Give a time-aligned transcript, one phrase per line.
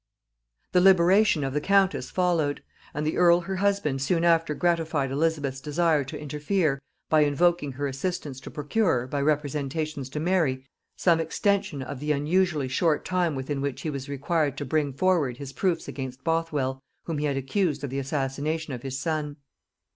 [0.73, 5.61] "]The liberation of the countess followed; and the earl her husband soon after gratified Elizabeth's
[5.61, 10.65] desire to interfere, by invoking her assistance to procure, by representations to Mary,
[10.97, 15.37] some extension of the unusually short time within which he was required to bring forward
[15.37, 19.37] his proofs against Bothwell, whom he had accused of the assassination of his son.